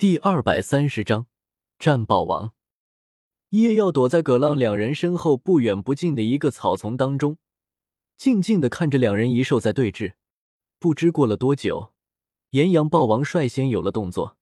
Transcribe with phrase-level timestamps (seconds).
[0.00, 1.26] 第二百三十章
[1.76, 2.52] 战豹王。
[3.48, 7.38] 叶耀躲在葛浪两人身后不远不近的一个草丛当中，
[8.16, 10.12] 静静的看着两人一兽在对峙。
[10.78, 11.92] 不知过了多久，
[12.50, 14.36] 炎阳豹王率先有了动作，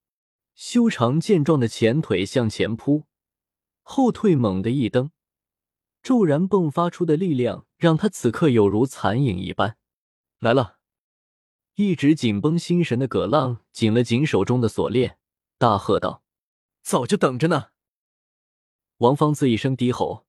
[0.54, 3.04] 修长健壮的前腿向前扑，
[3.80, 5.10] 后退猛地一蹬，
[6.02, 9.78] 骤然迸发出的力量让他此刻有如残影一般。
[10.38, 10.76] 来了！
[11.76, 15.16] 一直紧绷心神的葛浪紧了紧手中的锁链。
[15.58, 16.22] 大喝道
[16.82, 17.68] ：“早就等着呢！”
[18.98, 20.26] 王方子一声低吼，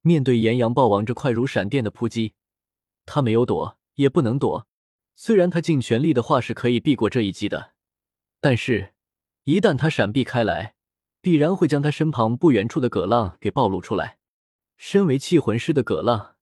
[0.00, 2.34] 面对炎阳豹王这快如闪电的扑击，
[3.04, 4.66] 他没有躲，也不能躲。
[5.14, 7.72] 虽然他尽全力的话是可以避过这一击的，
[8.40, 8.94] 但是，
[9.44, 10.74] 一旦他闪避开来，
[11.20, 14.18] 必然会将他身旁不远处的葛浪给暴露出来。
[14.76, 16.36] 身为气魂师的葛浪，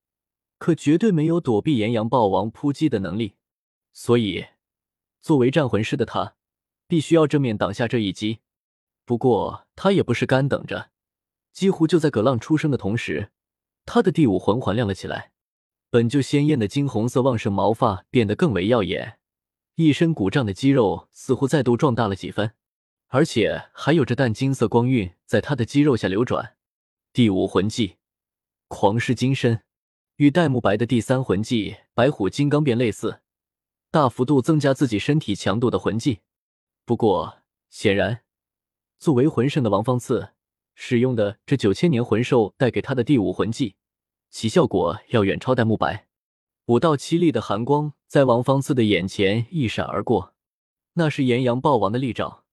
[0.58, 3.36] 可绝对没有躲避炎阳豹王扑击的能力，
[3.92, 4.46] 所以，
[5.20, 6.36] 作为战魂师的他。
[6.94, 8.38] 必须要正面挡下这一击，
[9.04, 10.90] 不过他也不是干等着。
[11.52, 13.32] 几乎就在葛浪出生的同时，
[13.84, 15.32] 他的第五魂环亮了起来，
[15.90, 19.18] 本就鲜艳的金红色旺盛毛发变得更为耀眼，
[19.74, 22.52] 一身鼓胀的肌肉似乎再度壮大了几分，
[23.08, 26.54] 而且还有着淡金色光晕在他的肌肉下流转。
[27.12, 27.96] 第五魂技
[28.68, 29.62] 狂狮金身，
[30.18, 33.20] 与戴沐白的第三魂技白虎金刚变类似，
[33.90, 36.20] 大幅度增加自己身体强度的魂技。
[36.86, 37.38] 不过，
[37.70, 38.24] 显然，
[38.98, 40.34] 作为魂圣的王方次
[40.74, 43.76] 使用的这九千年魂兽带给他的第五魂技，
[44.28, 46.08] 其效果要远超戴沐白。
[46.66, 50.34] 五道凄厉的寒光在王方次的眼前一闪而过，
[50.94, 52.44] 那是炎阳豹王的利爪。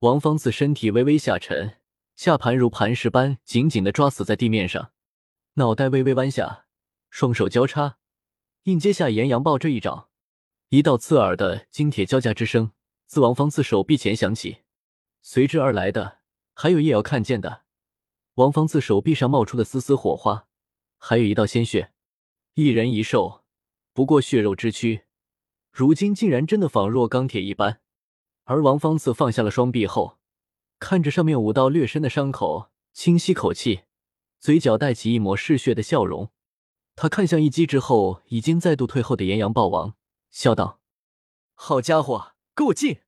[0.00, 1.78] 王方次身体微微下沉，
[2.16, 4.90] 下盘如磐石般紧紧的抓死在地面上，
[5.54, 6.66] 脑袋微微弯下，
[7.10, 7.98] 双手交叉，
[8.64, 10.08] 硬接下炎阳豹这一掌。
[10.70, 12.72] 一道刺耳的金铁交加之声。
[13.08, 14.58] 自王方次手臂前响起，
[15.22, 16.18] 随之而来的
[16.52, 17.62] 还有叶瑶看见的
[18.34, 20.46] 王方次手臂上冒出的丝丝火花，
[20.98, 21.94] 还有一道鲜血。
[22.52, 23.44] 一人一兽，
[23.94, 25.06] 不过血肉之躯，
[25.72, 27.80] 如今竟然真的仿若钢铁一般。
[28.44, 30.18] 而王方次放下了双臂后，
[30.78, 33.84] 看着上面五道略深的伤口，轻吸口气，
[34.38, 36.30] 嘴角带起一抹嗜血的笑容。
[36.94, 39.94] 他看向一击之后已经再度退后的炎阳豹王，
[40.30, 40.80] 笑道
[41.54, 42.98] ：“好家伙！”给我进！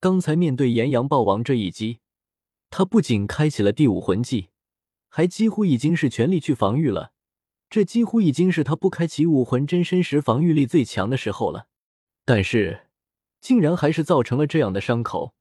[0.00, 2.00] 刚才面对炎阳豹王这一击，
[2.70, 4.48] 他不仅开启了第五魂技，
[5.10, 7.12] 还几乎已经是全力去防御了。
[7.68, 11.66] 这几乎已经是他不开启武魂真身时防御力最强的时候了。
[12.24, 12.86] 但是，
[13.38, 15.34] 竟然还是造成了这样的伤口。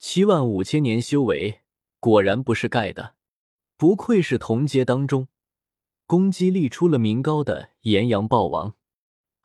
[0.00, 1.60] 七万五千年修为，
[2.00, 3.14] 果然不是盖的。
[3.76, 5.28] 不愧是同阶当中
[6.04, 8.74] 攻击力出了名高的炎阳豹王。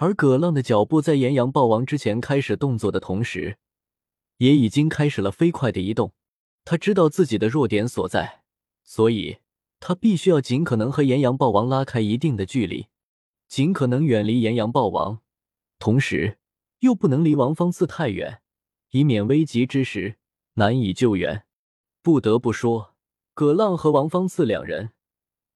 [0.01, 3.59] 而葛浪的脚步在岩羊豹王之前开始动作的同时，
[4.37, 6.13] 也已经开始了飞快的移动。
[6.65, 8.41] 他知道自己的弱点所在，
[8.83, 9.37] 所以
[9.79, 12.87] 他必须要尽可能和岩羊豹王拉开一定的距离，
[13.47, 15.19] 尽可能远离岩羊豹王，
[15.77, 16.39] 同时
[16.79, 18.41] 又不能离王方次太远，
[18.89, 20.15] 以免危急之时
[20.55, 21.43] 难以救援。
[22.01, 22.95] 不得不说，
[23.35, 24.93] 葛浪和王方次两人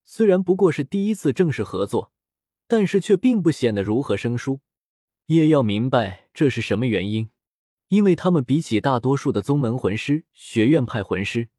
[0.03, 2.11] 虽然不过是第一次正式合作。
[2.67, 4.61] 但是却并不显得如何生疏。
[5.27, 7.29] 叶耀明白这是什么原因，
[7.87, 11.49] 因为他们比起大多数的宗门魂师、学院派魂师，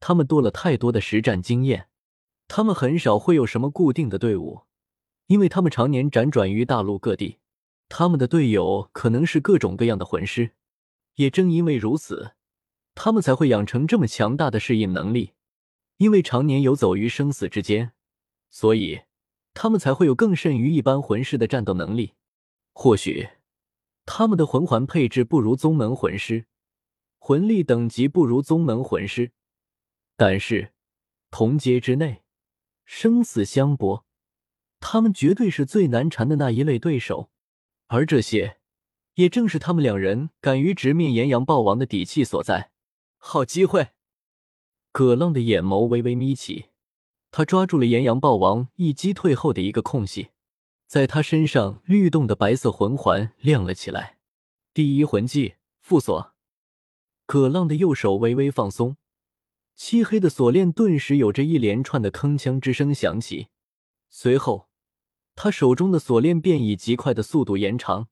[0.00, 1.88] 他们多了太多的实战经验。
[2.48, 4.62] 他们很少会有什么固定的队伍，
[5.26, 7.38] 因为他们常年辗转于大陆各地。
[7.88, 10.52] 他们的队友可能是各种各样的魂师。
[11.14, 12.32] 也正因为如此，
[12.94, 15.32] 他们才会养成这么强大的适应能力。
[15.96, 17.92] 因为常年游走于生死之间，
[18.50, 19.05] 所以。
[19.58, 22.12] 他们才会有更甚于一般魂师的战斗能力。
[22.74, 23.30] 或许
[24.04, 26.44] 他们的魂环配置不如宗门魂师，
[27.18, 29.32] 魂力等级不如宗门魂师，
[30.14, 30.74] 但是
[31.30, 32.22] 同阶之内，
[32.84, 34.04] 生死相搏，
[34.78, 37.30] 他们绝对是最难缠的那一类对手。
[37.86, 38.58] 而这些，
[39.14, 42.72] 也正是他们两人敢于直面炎阳暴王的底气所在。
[43.16, 43.92] 好机会！
[44.92, 46.66] 葛浪的眼眸微微眯起。
[47.36, 50.30] 他抓住了炎阳豹王一击退后的一个空隙，
[50.86, 54.16] 在他身上律动的白色魂环亮了起来。
[54.72, 56.32] 第一魂技复锁。
[57.26, 58.96] 葛浪的右手微微放松，
[59.74, 63.48] 漆黑的锁链顿时有着一连串的铿锵之声响起。
[64.08, 64.70] 随后，
[65.34, 68.08] 他手中的锁链便以极快的速度延长，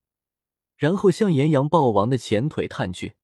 [0.77, 3.15] 然后向岩羊豹王的前腿探去。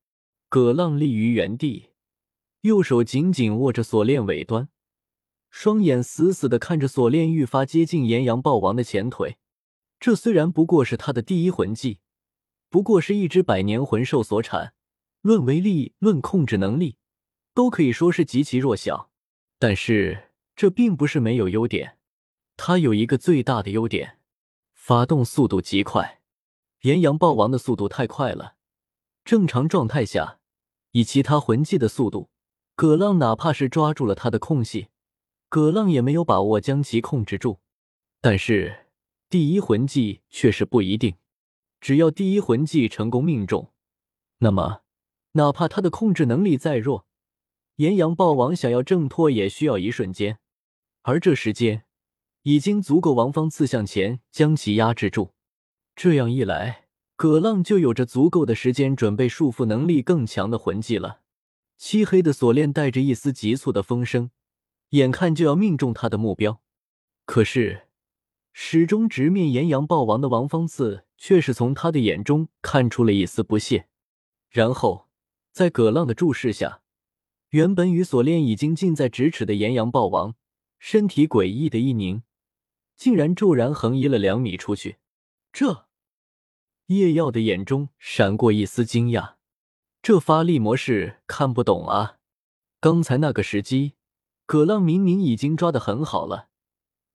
[0.49, 1.91] 葛浪立于原地，
[2.63, 4.71] 右手紧紧握着锁链尾端。
[5.51, 9.37] 双眼死死的看着锁链愈发接近炎阳豹王的前腿，
[9.99, 11.99] 这虽然不过是他的第一魂技，
[12.71, 14.73] 不过是一只百年魂兽所产，
[15.21, 16.97] 论威力、论控制能力，
[17.53, 19.11] 都可以说是极其弱小。
[19.59, 21.99] 但是这并不是没有优点，
[22.57, 24.19] 它有一个最大的优点：
[24.73, 26.23] 发动速度极快。
[26.83, 28.55] 炎阳暴王的速度太快了，
[29.23, 30.39] 正常状态下，
[30.93, 32.31] 以其他魂技的速度，
[32.75, 34.89] 葛浪哪怕是抓住了他的空隙，
[35.51, 37.59] 葛浪也没有把握将其控制住。
[38.21, 38.87] 但是
[39.29, 41.17] 第一魂技却是不一定，
[41.81, 43.73] 只要第一魂技成功命中，
[44.39, 44.83] 那么
[45.33, 47.05] 哪怕他的控制能力再弱，
[47.77, 50.39] 炎阳暴王想要挣脱也需要一瞬间，
[51.03, 51.85] 而这时间
[52.43, 55.33] 已经足够王方刺向前将其压制住。
[55.97, 56.87] 这样一来，
[57.17, 61.23] 葛浪就有着足够的时间准备束缚能力更强的魂技了。
[61.77, 64.31] 漆黑的锁链带着一丝急促的风声，
[64.91, 66.63] 眼看就要命中他的目标。
[67.25, 67.89] 可是，
[68.53, 73.89] 始终直面炎阳暴王的王方刺却是从他的眼中看出了一丝不屑。
[74.49, 75.09] 然后，
[75.53, 76.83] 在葛浪的注视下，
[77.51, 80.35] 原本与锁链已经近在咫尺的炎阳暴王，
[80.79, 82.23] 身体诡异的一凝，
[82.97, 84.99] 竟然骤然横移了两米出去。
[85.53, 85.87] 这。
[86.87, 89.35] 叶耀的眼中闪过一丝惊讶，
[90.03, 92.17] 这发力模式看不懂啊！
[92.81, 93.95] 刚才那个时机，
[94.51, 96.49] 葛浪明明已经抓得很好了，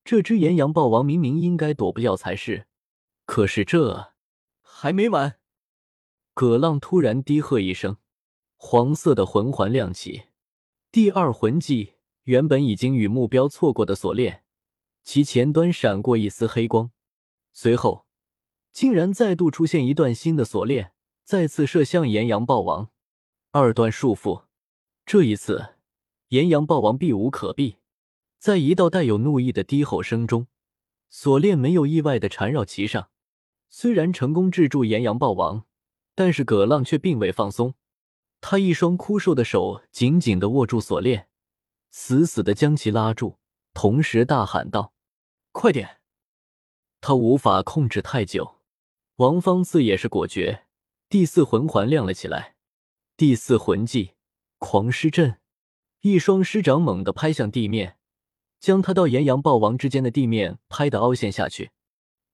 [0.05, 2.65] 这只岩羊豹王明明应该躲不掉才是，
[3.25, 4.13] 可是这
[4.61, 5.37] 还没完！
[6.33, 7.97] 葛浪突然低喝一声，
[8.55, 10.27] 黄色的魂环亮起，
[10.93, 14.45] 第二魂技原本已经与目标错过的锁链，
[15.03, 16.91] 其前端闪过一丝黑光，
[17.51, 18.05] 随后。
[18.71, 20.93] 竟然再度出现一段新的锁链，
[21.25, 22.91] 再次射向岩羊豹王。
[23.51, 24.45] 二段束缚，
[25.05, 25.74] 这一次
[26.35, 27.77] 炎阳豹王避无可避，
[28.39, 30.47] 在一道带有怒意的低吼声中，
[31.07, 33.09] 锁链没有意外的缠绕其上。
[33.69, 35.65] 虽然成功制住炎阳豹王，
[36.13, 37.75] 但是葛浪却并未放松，
[38.41, 41.29] 他一双枯瘦的手紧紧的握住锁链，
[41.89, 43.37] 死死的将其拉住，
[43.73, 44.91] 同时大喊道
[45.53, 46.01] ：“快点！”
[46.99, 48.55] 他无法控制太久。
[49.15, 50.65] 王方次也是果决，
[51.07, 52.57] 第四魂环亮了起来。
[53.15, 54.15] 第四魂技
[54.57, 55.39] 狂狮阵，
[56.05, 57.97] 一双狮掌猛地拍向地面，
[58.59, 61.71] 将他到岩羊豹王之间的地面拍得凹陷下去。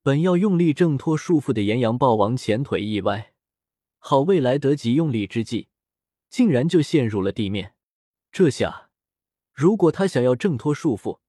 [0.03, 3.31] 本要用力挣脱束缚的岩羊豹王前腿一歪，
[3.97, 5.69] 好未来得及用力之际，
[6.29, 7.75] 竟然就陷入了地面。
[8.29, 8.89] 这下，
[9.53, 11.19] 如果他想要挣脱束缚，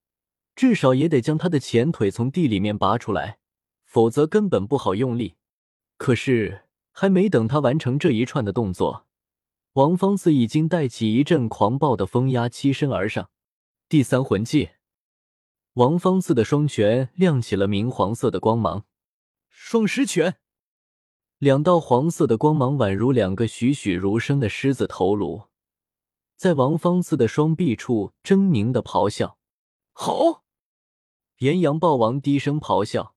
[0.57, 3.39] 至少也得将他的前腿从地里面拔出来，
[3.85, 5.37] 否则根本不好用力。
[5.97, 9.07] 可是，还没等他完成这一串的动作，
[9.75, 13.31] 王方次已经带起一阵狂暴的风压，欺身而上。
[13.89, 14.69] 第三魂技，
[15.73, 18.85] 王方次的双拳亮起了明黄色的光芒，
[19.49, 20.37] 双狮拳，
[21.39, 25.45] 两道黄色的光芒宛如两个栩栩如生的狮子头颅，
[26.37, 29.39] 在王方次的双臂处狰狞的咆哮。
[29.93, 30.43] 吼！
[31.39, 33.15] 炎阳豹王低声咆哮。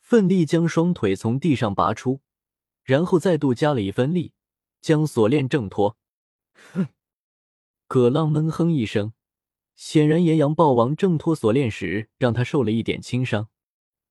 [0.00, 2.20] 奋力将双腿从地上拔出，
[2.82, 4.32] 然后再度加了一分力，
[4.80, 5.96] 将锁链挣脱。
[6.72, 6.88] 哼！
[7.86, 9.12] 葛浪闷哼一声，
[9.74, 13.48] 显然岩阳豹王挣脱锁链时让他受了一点轻伤，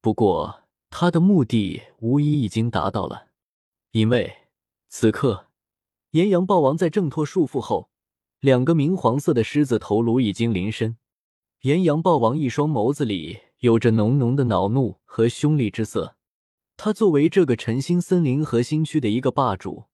[0.02, 3.28] 不过他的目的无疑已经达到了，
[3.92, 4.34] 因为
[4.88, 5.48] 此刻
[6.12, 7.90] 岩阳豹王在挣脱束缚后，
[8.40, 10.98] 两个明黄色的狮子头颅已经临身，
[11.62, 13.40] 岩阳豹王一双眸子里。
[13.60, 16.18] 有着浓浓的恼怒和凶厉之色。
[16.78, 19.86] 他作为这个晨星森林核心区的一个霸主，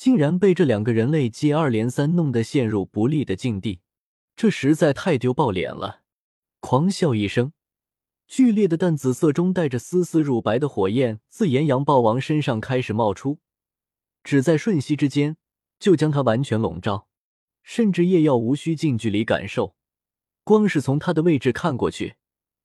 [0.00, 3.80] 竟然被这两个人类接二连三弄得陷入不利的境地，
[4.34, 6.00] 这实在太丢爆脸了！
[6.60, 7.52] 狂笑一声，
[8.26, 13.40] 剧烈的淡紫色中带着丝丝乳白的火焰自炎阳豹王身上开始冒出，
[14.24, 15.36] 只在瞬息之间
[15.78, 17.06] 就将他完全笼罩，
[17.62, 19.74] 甚至叶耀无需近距离感受，
[20.44, 22.16] 光是从他的位置看过去。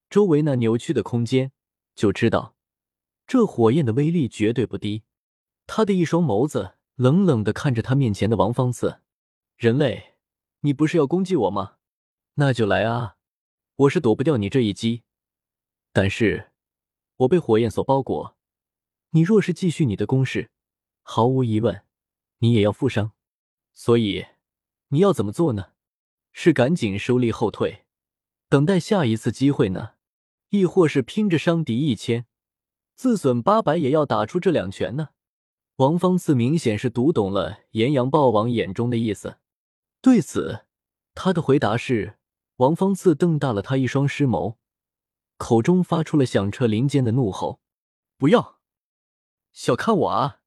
[0.10, 1.52] 周围那扭曲的空间，
[1.94, 2.56] 就知道
[3.28, 5.04] 这火焰的威力绝对不低。
[5.68, 9.02] 他的一双眸子冷冷的看着他面前的王方次，
[9.58, 10.16] 人类，
[10.62, 11.76] 你不是要攻击我吗？
[12.36, 13.18] 那就来啊！
[13.76, 15.04] 我是躲不掉你这一击，
[15.92, 16.52] 但是
[17.18, 18.38] 我被火焰所包裹。
[19.10, 20.50] 你若是继续你的攻势，
[21.02, 21.84] 毫无疑问，
[22.38, 23.12] 你也要负伤。
[23.74, 24.26] 所以
[24.88, 25.72] 你要怎么做呢？
[26.32, 27.86] 是赶紧收力后退，
[28.48, 29.96] 等待下一次机会呢？
[30.50, 32.26] 亦或是拼着伤敌一千，
[32.96, 35.10] 自损八百也要打出这两拳呢？
[35.78, 39.40] 王方次明显是读懂了炎阳豹王眼中的意思，
[40.02, 40.66] 对此，
[41.14, 42.18] 他的回答是：
[42.58, 44.56] 王方次瞪大了他一双狮眸，
[45.38, 47.60] 口中发出了响彻林间的怒吼
[48.18, 48.60] ：“不要
[49.52, 50.40] 小看我啊！”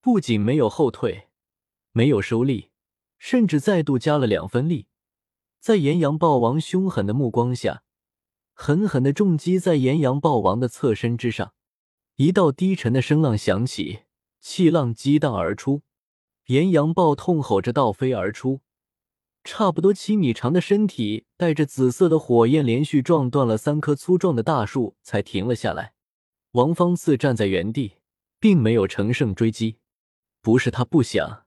[0.00, 1.28] 不仅没有后退，
[1.92, 2.70] 没有收力，
[3.18, 4.86] 甚至再度加了两分力，
[5.58, 7.82] 在炎阳豹王凶狠的目光下，
[8.54, 11.52] 狠狠的重击在炎阳豹王的侧身之上。
[12.16, 14.04] 一道低沉的声浪响起，
[14.40, 15.82] 气浪激荡而出，
[16.46, 18.60] 炎阳豹痛吼着倒飞而出，
[19.44, 25.92] 差不多七米长的身体带着紫色的火焰，连续撞断了三棵粗壮的大树，才停了下来。
[26.52, 27.98] 王方次站在原地，
[28.38, 29.78] 并没有乘胜追击，
[30.40, 31.46] 不是他不想，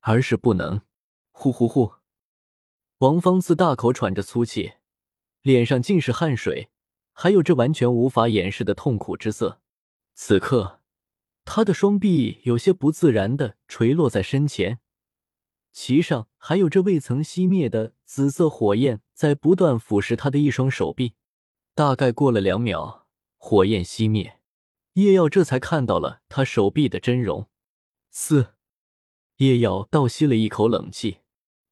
[0.00, 0.82] 而是不能。
[1.30, 1.94] 呼呼呼！
[2.98, 4.74] 王方次大口喘着粗气，
[5.40, 6.68] 脸上尽是汗水，
[7.12, 9.60] 还有这完全无法掩饰的痛苦之色。
[10.14, 10.81] 此刻，
[11.54, 14.78] 他的双臂有些不自然的垂落在身前，
[15.70, 21.12] 其上还有这未曾熄灭的紫色火焰在不断腐蚀他的一双手臂。
[21.74, 23.06] 大概过了两秒，
[23.36, 24.40] 火焰熄灭，
[24.94, 27.46] 叶耀这才看到了他手臂的真容。
[28.10, 28.54] 四，
[29.36, 31.18] 叶耀倒吸了一口冷气，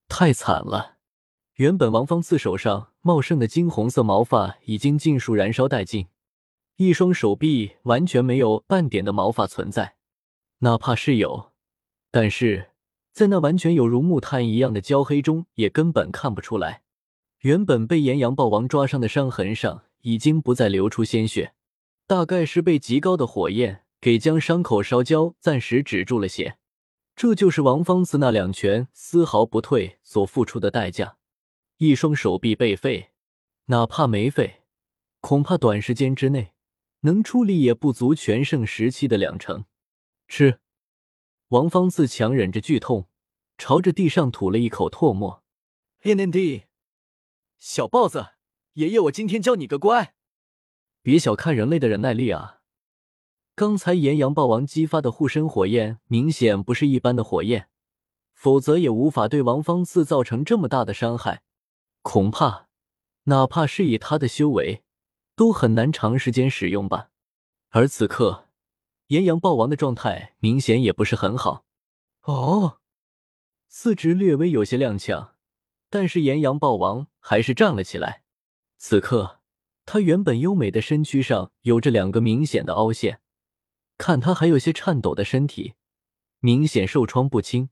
[0.09, 0.99] 太惨了！
[1.55, 6.09] 原本王方次手上茂盛的金红色毛发已经尽数燃烧殆尽。
[6.81, 9.97] 一双手臂完全没有半点的毛发存在，
[10.61, 11.53] 哪怕是有，
[12.11, 12.71] 但是
[13.13, 16.81] 在那完全有如木炭一样的焦黑中，也根本看不出来。
[17.41, 21.53] 原本被炎阳豹王抓伤的伤痕上已经不再流出鲜血，
[22.07, 26.57] 大概是被极高的火焰给将伤口烧焦，暂时止住了血。
[27.15, 31.19] 这就是王方子那两拳丝毫不退所付出的代价。
[31.77, 33.11] 一双手臂被废，
[33.67, 34.63] 哪怕没废，
[35.21, 36.53] 恐怕短时间之内。
[37.01, 39.65] 能出力也不足全盛时期的两成。
[40.29, 40.61] 吃，
[41.49, 43.09] 王方次强忍着剧痛，
[43.59, 45.43] 朝着地上吐了一口唾沫。
[46.03, 46.65] N D，
[47.59, 48.29] 小豹子，
[48.75, 50.15] 爷爷我今天教你个乖。
[51.03, 52.61] 别小看人类的忍耐力啊！
[53.55, 57.69] 刚才炎阳豹王激发的护身火焰明显不是一般的火焰，
[58.33, 61.43] 否则也无法对王方次造成这么大的伤害。
[62.03, 62.69] 恐怕，
[63.25, 64.83] 哪怕是以他的修为。
[65.41, 67.09] 都很难长时间使用吧，
[67.71, 68.51] 而此刻，
[69.07, 71.65] 炎阳豹王的状态明显也不是很好。
[72.25, 72.81] 哦，
[73.67, 75.31] 四肢略微有些踉跄，
[75.89, 78.23] 但是炎阳豹王还是站了起来。
[78.77, 79.41] 此刻，
[79.87, 83.23] 他原本优美的身躯上有着两个明显的凹陷，
[83.97, 85.73] 看他还有些颤抖的身体，
[86.41, 87.71] 明显受创不轻。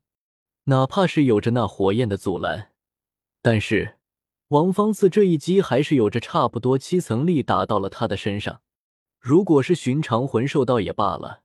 [0.65, 2.73] 哪怕是有着那火焰的阻拦，
[3.43, 3.98] 但是。
[4.49, 8.63] 王方次这一击还是有着差不多七层力打到了他的身上。
[9.21, 11.43] 如果是寻常魂兽倒也罢了，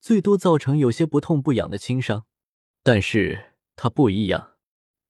[0.00, 2.26] 最多造成有些不痛不痒的轻伤。
[2.82, 4.52] 但是他不一样，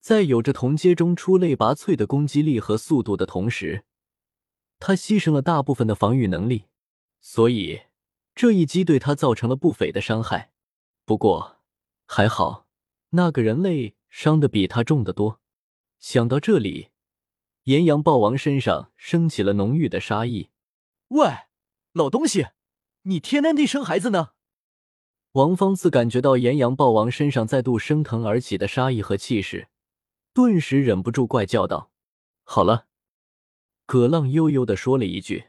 [0.01, 3.85] 在有着同阶中出类拔萃的攻击力和速度的同时，
[4.79, 6.67] 他牺牲了大部分的防御能力，
[7.21, 7.83] 所以
[8.37, 10.53] 这一击对他造成了不菲的伤害。
[11.05, 11.57] 不过
[12.07, 12.67] 还好，
[13.11, 15.41] 那个人类伤的比他重得多。
[15.99, 16.91] 想到这里。
[17.67, 20.51] 炎阳豹王身上升起了浓郁的杀意。
[21.09, 21.27] 喂，
[21.93, 22.47] 老东西，
[23.03, 24.31] 你天南地生孩子呢？
[25.33, 29.67] 王方次感觉到炎阳豹王身上再度升腾而起的杀意和气势，
[30.33, 31.91] 顿时忍不住怪叫道
[32.47, 32.87] ：“好了。”
[33.85, 35.47] 葛浪悠悠的说了一句。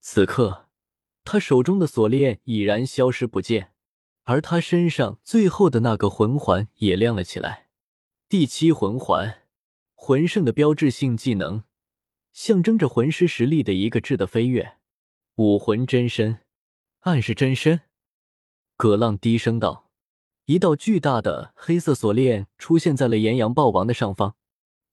[0.00, 0.68] 此刻，
[1.24, 3.72] 他手中的锁链已然消失不见，
[4.22, 7.66] 而他身上最后的那个魂环也亮了起来。
[8.28, 9.47] 第七魂环。
[10.00, 11.64] 魂圣的标志性技能，
[12.32, 14.78] 象征着魂师实力的一个质的飞跃。
[15.34, 16.38] 武魂真身，
[17.00, 17.80] 暗示真身。
[18.76, 19.90] 葛浪低声道
[20.46, 24.36] ：“一道巨大的黑色锁链出现在了炎阳豹王的上方。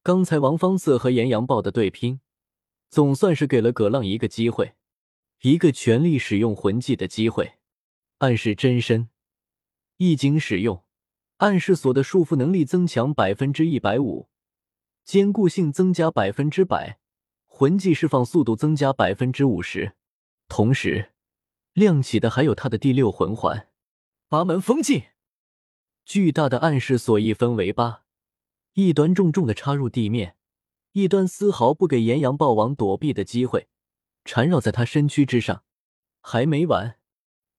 [0.01, 2.19] 刚才王方次和炎阳豹的对拼，
[2.89, 4.73] 总算是给了葛浪一个机会，
[5.43, 7.53] 一个全力使用魂技的机会。
[8.17, 9.09] 暗示真身，
[9.97, 10.83] 一经使用，
[11.37, 14.27] 暗示锁的束缚能力增强百分之一百五。”
[15.05, 16.97] 坚固性增加百分之百，
[17.45, 19.93] 魂技释放速度增加百分之五十，
[20.47, 21.13] 同时
[21.73, 23.69] 亮起的还有他的第六魂环——
[24.27, 25.03] 八门封禁。
[26.05, 28.01] 巨大的暗示锁一分为八，
[28.73, 30.37] 一端重重的插入地面，
[30.93, 33.67] 一端丝毫不给炎阳豹王躲避的机会，
[34.23, 35.63] 缠绕在他身躯之上。
[36.19, 36.97] 还没完，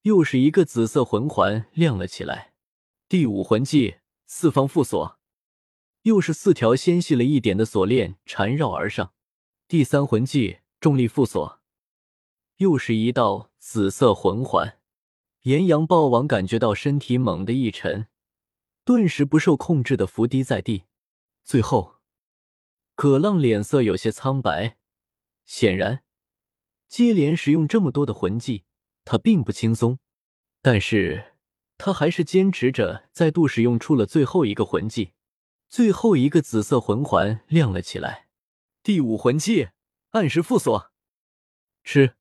[0.03, 2.55] 又是一个紫色魂环亮了起来。
[3.09, 5.21] 第五魂技四方缚锁。
[6.07, 9.13] 又是四条纤细了一点的锁链缠绕而上，
[9.67, 11.61] 第三魂技重力缚锁，
[12.59, 14.79] 又是一道紫色魂环。
[15.43, 18.07] 炎阳豹王感觉到身体猛地一沉，
[18.85, 20.85] 顿时不受控制的伏低在地。
[21.43, 21.97] 最后，
[22.95, 24.77] 葛浪脸色有些苍白，
[25.45, 26.05] 显然
[26.87, 28.63] 接连使用这么多的魂技，
[29.05, 29.99] 他并不轻松。
[30.63, 31.33] 但是
[31.77, 35.15] 他还是坚持着再度使用出了最后一个魂技，
[35.69, 38.29] 最后一个紫色魂环亮了起来。
[38.83, 39.69] 第五魂技
[40.11, 40.93] 暗石缚锁，
[41.83, 42.15] 吃。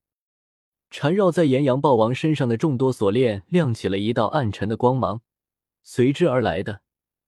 [0.89, 5.21] 缠绕在炎阳豹王身上的众多锁链亮起了一道暗沉的光芒，
[5.83, 6.81] 随之而来的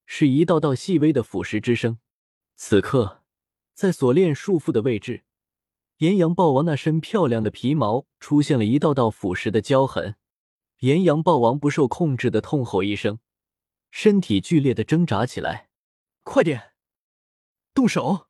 [0.06, 1.98] 是一道道细微的腐蚀之声。
[2.56, 3.22] 此刻，
[3.74, 5.24] 在锁链束缚的位置，
[5.98, 10.16] 炎阳豹王那身漂亮的皮毛出现了一道道腐蚀的焦痕。
[10.78, 13.18] 炎阳豹王不受控制的痛吼一声，
[13.90, 15.67] 身体剧烈的挣扎起来。
[16.30, 16.74] 快点，
[17.72, 18.26] 动手！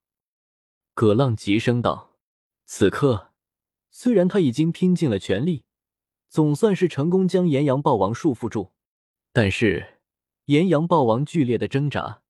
[0.94, 2.16] 葛浪急声道。
[2.64, 3.32] 此刻。
[3.90, 5.64] 虽然他已经拼尽了全力，
[6.28, 8.70] 总算是成功将炎阳豹王束缚住，
[9.32, 9.98] 但是
[10.44, 12.22] 炎阳豹王剧烈的挣扎，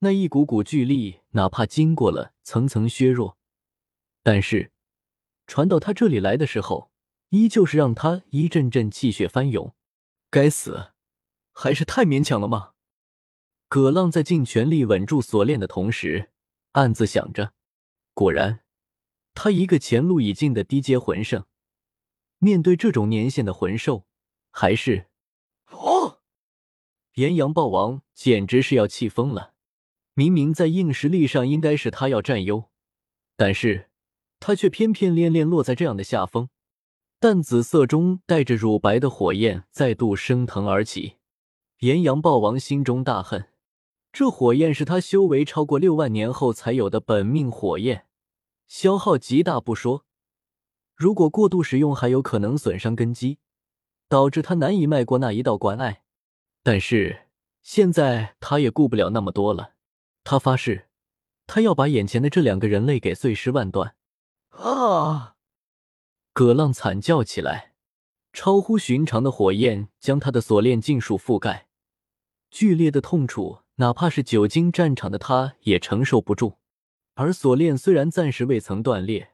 [0.00, 3.38] 那一股股巨力，哪怕经过了层层削弱，
[4.22, 4.72] 但是
[5.46, 6.92] 传到他这里来的时候，
[7.30, 9.74] 依旧是让他一阵阵气血翻涌。
[10.28, 10.92] 该死，
[11.54, 12.74] 还是太勉强了吗？
[13.68, 16.30] 葛浪在尽全力稳住锁链的同时，
[16.72, 17.52] 暗自想着。
[18.14, 18.60] 果然。
[19.40, 21.44] 他一个前路已尽的低阶魂圣，
[22.38, 24.04] 面对这种年限的魂兽，
[24.50, 25.06] 还是
[25.70, 26.18] 哦！
[27.14, 29.54] 炎阳暴王简直是要气疯了。
[30.14, 32.64] 明明在硬实力上应该是他要占优，
[33.36, 33.90] 但是
[34.40, 36.48] 他却偏偏恋恋落在这样的下风。
[37.20, 41.18] 淡紫色中带着乳白的火焰再度升腾而起，
[41.78, 43.46] 炎阳暴王心中大恨，
[44.12, 48.06] 这火焰是他修为超过六万年后才有的本命火焰。
[48.66, 50.04] 消耗极大不说，
[50.94, 53.38] 如果过度使用，还有可能损伤根基，
[54.08, 56.02] 导致他难以迈过那一道关隘。
[56.62, 57.28] 但是
[57.62, 59.74] 现在他也顾不了那么多了，
[60.24, 60.88] 他发誓，
[61.46, 63.94] 他要把眼前的这两个人类给碎尸万段！
[64.50, 65.36] 啊！
[66.32, 67.74] 葛浪惨叫起来，
[68.32, 71.68] 超乎寻常的火焰将他的锁链尽数覆盖，
[72.50, 76.58] 剧烈的痛楚，哪怕是久经战场的他也承受不住。
[77.14, 79.32] 而锁链虽然暂时未曾断裂，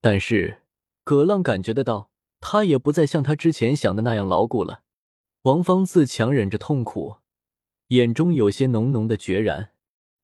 [0.00, 0.62] 但是
[1.04, 2.10] 葛浪感觉得到，
[2.40, 4.82] 他也不再像他之前想的那样牢固了。
[5.42, 7.16] 王方自强忍着痛苦，
[7.88, 9.72] 眼中有些浓浓的决然。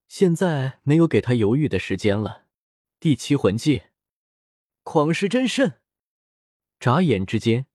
[0.08, 2.44] 现在没有给他犹豫的时间了。
[3.00, 3.82] 第七魂技，
[4.82, 5.80] 狂狮真身。
[6.78, 7.66] 眨眼之间，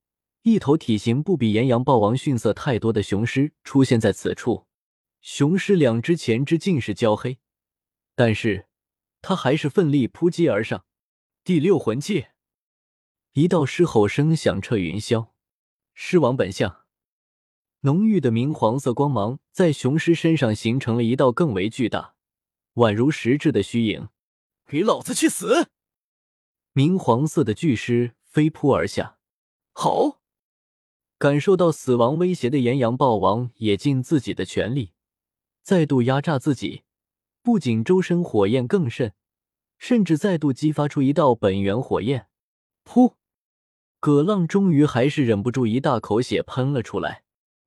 [0.43, 4.66] 一头体型不比炎阳豹王逊色太多的雄狮出现在此处。
[5.21, 7.39] 雄狮两只前肢尽是焦黑，
[8.15, 8.65] 但是。
[9.19, 10.86] 他还是奋力扑击而上，
[11.43, 12.27] 第六魂技，
[13.34, 15.32] 一道狮吼声响彻云霄。
[15.95, 16.86] 狮王本相，
[17.82, 22.15] 浓郁的明黄色光芒在雄狮身上形成了一道更为巨大、
[22.75, 24.10] 宛如实质的虚影。
[24.67, 25.69] 给老子去死！
[26.73, 29.17] 明黄色的巨狮飞扑而下，
[29.73, 30.21] 好！
[31.17, 34.93] 感受到死亡威胁的炎阳豹王也尽自己的全力，
[35.67, 36.84] 再度压榨自己。
[37.43, 39.12] 不仅周身火焰更甚，
[39.77, 42.27] 甚至再度激发出一道本源火焰。
[42.86, 43.15] 噗！
[43.99, 47.25] 葛浪终于还是忍不住一大口血喷了出来，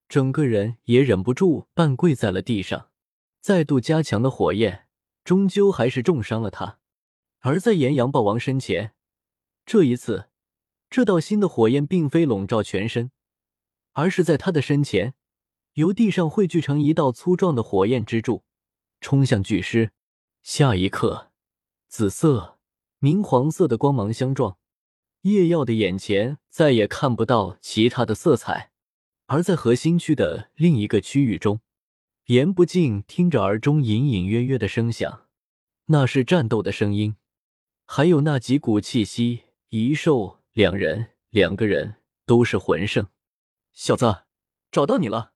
[0.09, 2.89] 整个人也忍不住半跪在了地上。
[3.43, 4.87] 再度加强的火焰，
[5.23, 6.79] 终究还是重伤了他。
[7.41, 8.95] 而在炎阳豹王身前，
[9.67, 10.31] 这一次，
[10.89, 13.11] 这道新的火焰并非笼罩全身，
[13.93, 15.13] 而是在他的身前，
[15.81, 18.45] 由地上汇聚成一道粗壮的火焰支柱。
[19.01, 19.93] 冲向巨狮，
[20.43, 21.31] 下一刻，
[21.89, 22.59] 紫色、
[22.99, 24.59] 明黄色的光芒相撞，
[25.23, 28.71] 叶耀的眼前再也看不到其他的色彩。
[29.27, 31.61] 而在核心区的另一个区域中，
[32.27, 35.27] 言不尽听着耳中隐隐约约的声响，
[35.87, 37.17] 那是战斗的声音，
[37.87, 39.45] 还有那几股气息。
[39.71, 41.95] 一兽两人，两个人
[42.27, 43.07] 都是魂圣。
[43.73, 44.25] 小子，
[44.73, 45.30] 找到你了。